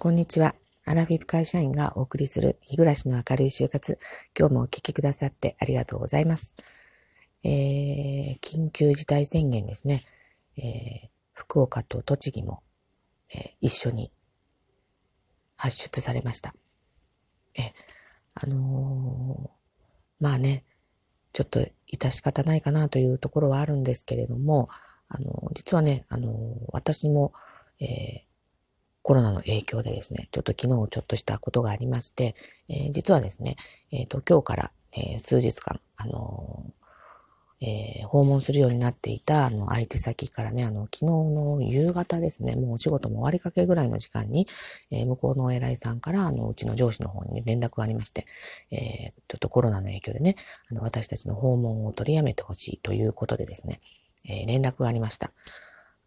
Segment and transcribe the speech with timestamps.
[0.00, 0.54] こんにちは。
[0.86, 3.98] アラフィフ会社員がお送りする日暮らしの明るい就活。
[4.38, 6.54] 今日もお聞きくださってありがとうございます。
[7.42, 10.02] えー、緊急事態宣言ですね。
[10.56, 12.62] えー、福岡と栃木も、
[13.34, 14.12] えー、一緒に
[15.56, 16.54] 発出されました。
[17.58, 17.62] え、
[18.34, 20.62] あのーまあね、
[21.32, 21.58] ちょっと
[21.92, 24.68] 致し方ないかなというところはあるんですけれども、
[25.08, 26.30] あの実はね、あの
[26.68, 27.32] 私も、
[27.80, 28.27] えー、
[29.08, 32.34] コロナの影響でですね、ちょっと昨日ちょっとしたことがありまして、
[32.68, 33.56] えー、実はですね、
[33.90, 36.62] えっ、ー、と、今日から、えー、数日間、あの
[37.62, 44.46] えー、訪問するようになっていた、あの、相手先からね、あの、昨日の夕方ですね、もうお仕事も終わりかけぐらいの時間に、
[44.90, 48.26] え、向こうのお偉いさんから、あの、うちの上司の方に、連絡がありまして、
[48.70, 50.34] えー、ちょっとコロナの影響でね、
[50.70, 53.80] あの、私たちの訪問を取りやめてほしいということでですね、
[54.28, 55.30] え連絡がありました。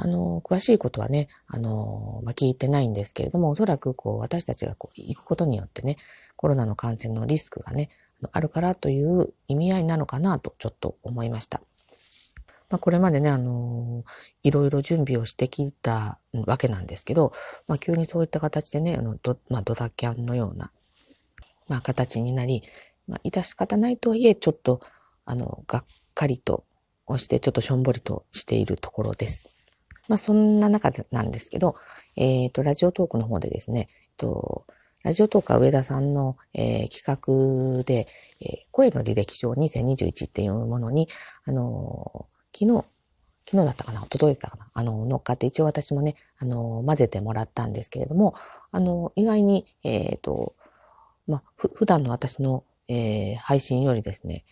[0.00, 5.96] あの、詳しいことはね、あの、まあ、聞いてないんですけれども、おそらくこう、私たちがこう、行くことによってね、
[6.36, 7.88] コロナの感染のリスクがね、
[8.32, 11.60] あるからという意味合いなのかなとちょっと思いました。
[12.70, 14.04] まあ、これまでね、あの
[14.42, 17.32] いろいろ準備をしてきたわけなんですけど、
[17.66, 20.70] まあ、急にそういった形でね、あのド,、まあ、ドタキャンのような、
[21.68, 22.62] まあ、形になり、
[23.06, 24.80] まあ、致し方ないとはいえ、ちょっと、
[25.24, 25.84] あの、がっ
[26.14, 26.64] かりと
[27.06, 29.57] 押して、ちょっとしょんぼりとしているところです。
[30.08, 31.74] まあ、そんな中なんですけど、
[32.16, 34.64] えっ、ー、と、ラジオトークの方でですね、えっと、
[35.04, 38.06] ラジオトークは上田さんの、えー、企画で、
[38.40, 41.06] えー、声の履歴書2021っていうものに、
[41.44, 42.84] あのー、昨日、
[43.46, 48.34] 昨日だったかな届いてたかなあの、乗っかって一応私もね、あの混ぜてもらったんですけれども、
[48.72, 50.54] あの意外に、えっ、と、
[51.26, 54.44] まあ、ふ、普段の私の、え配信よりですね、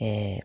[0.00, 0.40] え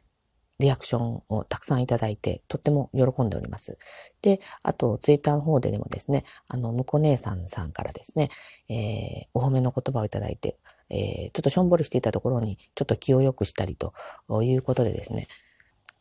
[0.64, 3.78] リアクションをたくさんいただいて、とっても喜んでおります。
[4.22, 8.30] で、あと、ツイッターの方ででもですね、あの、むこ姉さんさんからですね、
[8.70, 10.58] えー、お褒めの言葉をいただいて、
[10.90, 13.94] えー、ちょっとしょんぼりしていたところに、ちょっと気を良くしたりと
[14.42, 15.28] いうことでですね、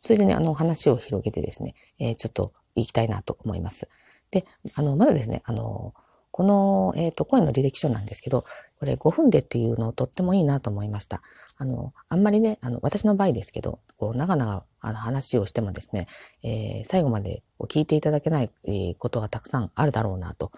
[0.04, 3.88] それでね、あの、話を広げてですね、えー、ちょっと行きたいなと思います。
[4.31, 4.44] で、
[4.76, 5.92] あの、まだですね、あの、
[6.32, 8.43] この、えっ、ー、と、声の履歴書なんですけど、
[8.81, 11.20] これ5分でっていうのをとってもいいなと思いました。
[11.59, 16.06] あの、あんまりね、あの、私の場合ですけど、こう、長々、あの、話をしてもですね、
[16.42, 18.50] えー、最後まで聞いていただけない
[18.98, 20.50] ことがたくさんあるだろうなと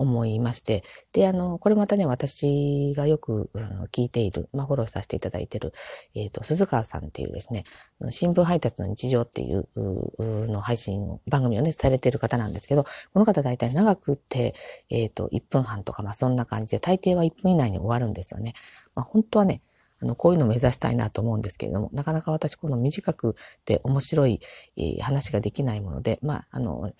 [0.00, 5.72] 思いまして、で、あの、これまたね、私がよく、うん、聞いている、まあ、フォローさせていただいている、
[6.14, 7.64] えっ、ー、と、鈴川さんっていうですね、
[8.08, 14.54] 新聞配達の日常っていう、の配信、番組をね、されている方なんですけど、この方大体長くて、
[14.88, 18.54] えっ、ー、と、1分半とか、まあ、そんな感じで、大抵は1分以内に終わるんですよね。
[18.94, 19.60] まあ、本当はね、
[20.02, 23.34] あの、こういうのを目指したいなと思うんですけれども、なかなか私この短く
[23.66, 24.40] て面白い、
[24.78, 26.90] えー、話ができないもので、まあ、あの、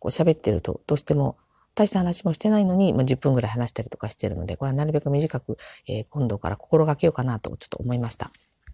[0.00, 1.36] こう喋ってるとどうしても
[1.74, 5.56] 大した話もしてないのに、まあ、10分ぐらい話したりとかしてるので、これはなるべく短く、
[5.88, 8.30] えー、今度から心がけようかなとちょっと思いました。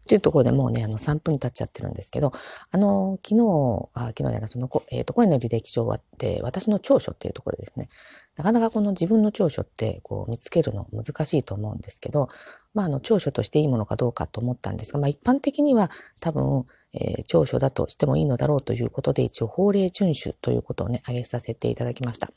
[0.09, 2.33] というところでもうね、あの3分経っちゃってるんですけど、
[2.73, 7.89] あの、昨日、あ昨日でなその、えっ、ー、と、声の履歴書はって、私の長所っていうところでですね、
[8.37, 12.29] なかなかこの自分の長所ってこう見つけるの難しいと思うんですけど、
[12.73, 16.65] まあ、あの、長所としていいものかどうかと思ったんですが、まあ、一般的には多分、
[16.95, 22.29] えー、長所だとしてもいいのだろうということで、一応法令遵守ということをね、挙げさせていただきました。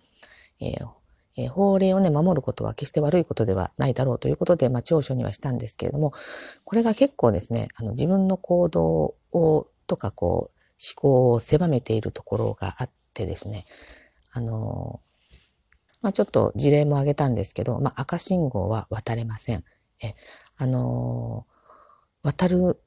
[0.61, 0.87] えー
[1.37, 6.11] えー、法令をね、守ることは決して悪いことではないだろうということで、まあ、長所にはしたんですけれども、
[6.65, 13.65] これが結構ですね、あの、自分の行動を、とか、こう、思考を狭めているところがあってですね、
[14.33, 14.99] あの
[16.01, 19.63] まあ、ちょっと事例も挙げたんですけど、まあ、赤信号は渡れません。
[20.03, 20.13] え、
[20.57, 21.45] あの
[22.23, 22.81] 渡る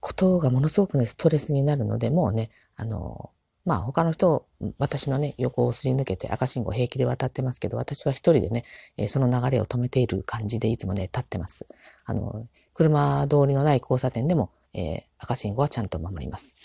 [0.00, 3.30] ことがものすごくね、ストレスになるので、もうね、あの
[3.68, 4.46] まあ他の人、
[4.78, 8.64] 私のね、横をすり抜けて赤信号平気で渡ってますけど、私は一人でね、
[9.08, 11.68] その流れを止めている感じでいつもね、立ってます。
[12.06, 16.56] あの、車通りのない交差点でも、えー、赤信号はちゃんと守ります。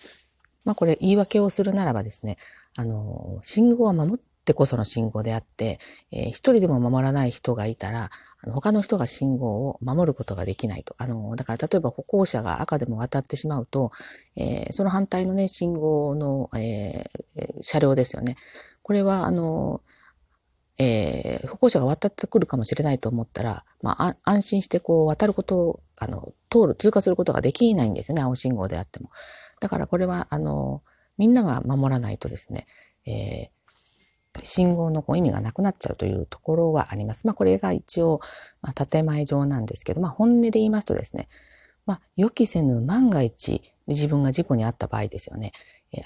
[0.64, 2.38] まあこれ言い訳をするならばですね、
[2.78, 5.80] あの、信号は守っってこその信号であって、
[6.12, 8.10] えー、一人でも守らない人がいたら、
[8.44, 10.96] あの他の人が信号を守ることができないと。
[10.98, 13.92] あの、だから例えば歩行者が赤でも渡ってしまうと、
[14.36, 18.36] えー、その反対のね、信号の、えー、車両ですよね。
[18.82, 19.82] これは、あの、
[20.78, 29.10] えー、歩行者が渡ってくるかもしれないと思ったら、まあ、安心してこう渡ることを、あの、通る、通過することができないんですよね、青信号であっても。
[29.62, 30.82] だからこれは、あの、
[31.18, 32.66] みんなが守らないとですね、
[33.06, 33.50] えー、
[34.42, 37.28] 信号のこう意味がなくなっちゃうというところはあります。
[37.28, 38.20] まあこれが一応、
[38.62, 41.28] まあ、建前上なんですけど、まあ本音で言いますとですね、
[41.86, 45.52] まあ予期せぬ万が一自分が事故に遭った場合ですよね。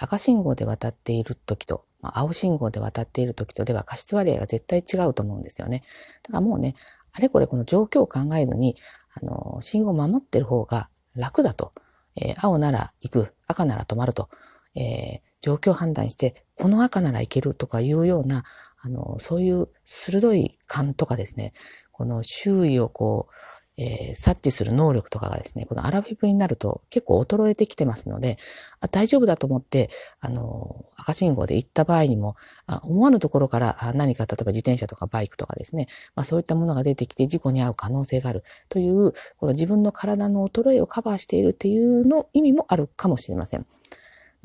[0.02, 5.84] 赤信号で渡っている時と、まあ、青信号で渡っている時とでは過失割合が絶対違うと思うんですよね。
[6.24, 6.74] だからもうね、
[7.14, 8.76] あれこれこの状況を考えずに、
[9.14, 11.72] あの、信号を守ってる方が楽だと。
[12.20, 14.30] えー、青なら行く、赤なら止まると。
[14.78, 18.44] えー、状況判断して、この赤ならいけるとかいうような、
[18.82, 21.54] あの、そういう鋭い勘とかですね、
[21.92, 23.34] この周囲をこう、
[23.80, 28.38] えー、察知する能力とかがですね、このアラフィフになると結構衰えてきてますので、
[28.82, 29.90] あ大丈夫だと思って、
[30.20, 32.36] あの、赤信号で行った場合にも、
[32.66, 43.66] あ思わぬところから何か、例えば自転車とかバイクとかですね、まあそういったものが出てきて事故に遭う可能性があるという、この自分の体の衰えをカバーしているっていうの意味もあるかもしれません。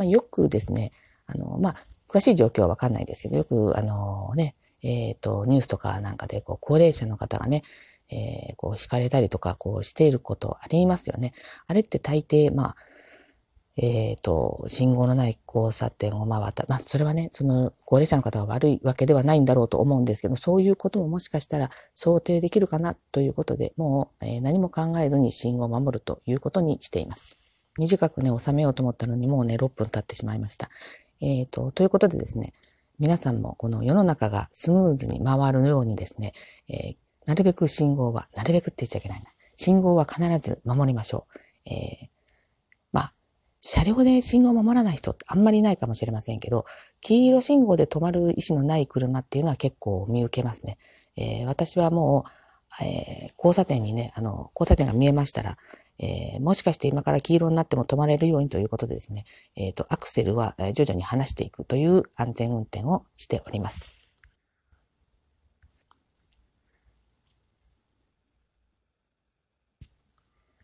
[0.03, 0.91] まあ、よくですね、
[1.27, 1.75] あの、まあ、
[2.09, 7.63] 詳しい状況はわかんないですけど、よく、あのね、えっ、ー、と、ニュースとかなんかで、こう、高齢者の方がね、
[8.11, 11.33] えー、こう、惹かれたりとか、こう、していることありますよね。
[11.69, 12.77] あれって大抵、まあ、
[13.77, 16.67] えっ、ー、と、信号のない交差点を回った。
[16.69, 27.42] まあ、それはね、その、高齢者の方が悪いわけではないんだろうと思うんですけど、そういうことももしかしたら想定できるかなということで、もう、え、何も考えずに信号を守るということにしています。
[27.79, 30.69] 短くね、収めようと思ったのに、もうね、6分経ってしまいました。
[31.21, 32.53] えっ、ー、と、ということでですね、
[32.99, 36.33] 皆さんもこの世の中がスムーズに回るようにですね、
[36.69, 36.95] えー、
[37.27, 39.27] なるべく信号は、なるべくって言っちゃいけないな。
[39.57, 41.27] 信号は必ず守りましょ
[41.67, 41.71] う。
[41.71, 42.09] えー、
[42.93, 43.13] まあ、
[43.61, 46.65] 車両で信号を守らない人ってあんまりいないかもしれませんけど、
[47.01, 50.79] 黄色信号で止まる意思のない車っていうのは結構見受けますね。
[51.17, 52.25] えー、私はも
[52.81, 55.57] う、えー、交差点にね、あの、交差点が見えましたら、
[56.03, 59.25] えー、もしかして今から黄色になっても止まれるようにということでですね、
[59.57, 64.02] えっ、と、アクセルは徐々に離していくという安全運転をしております。